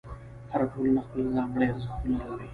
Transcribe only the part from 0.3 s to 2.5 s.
هره ټولنه خپل ځانګړي ارزښتونه لري.